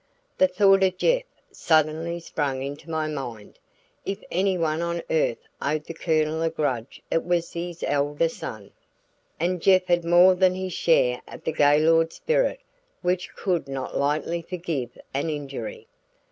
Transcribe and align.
The 0.39 0.47
thought 0.47 0.81
of 0.81 0.97
Jeff 0.97 1.25
suddenly 1.51 2.19
sprang 2.19 2.63
into 2.63 2.89
my 2.89 3.05
mind. 3.07 3.59
If 4.03 4.23
anyone 4.31 4.81
on 4.81 5.03
earth 5.11 5.47
owed 5.61 5.83
the 5.83 5.93
Colonel 5.93 6.41
a 6.41 6.49
grudge 6.49 7.03
it 7.11 7.23
was 7.23 7.53
his 7.53 7.83
elder 7.87 8.27
son. 8.27 8.71
And 9.39 9.61
Jeff 9.61 9.85
had 9.85 10.03
more 10.03 10.33
than 10.33 10.55
his 10.55 10.73
share 10.73 11.21
of 11.27 11.43
the 11.43 11.51
Gaylord 11.53 12.11
spirit 12.13 12.61
which 13.03 13.35
could 13.35 13.67
not 13.67 13.95
lightly 13.95 14.41
forgive 14.41 14.97
an 15.13 15.29
injury. 15.29 15.85